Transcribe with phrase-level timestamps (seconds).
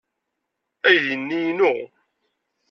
[0.87, 1.73] Aydi-nni inu.